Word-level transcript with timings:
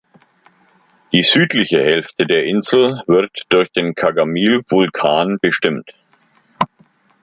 Die 1.13 1.21
südliche 1.21 1.77
Hälfte 1.83 2.25
der 2.25 2.45
Insel 2.45 3.03
wird 3.05 3.43
durch 3.49 3.71
den 3.71 3.93
Kagamil-Vulkan 3.93 5.37
bestimmt. 5.39 5.93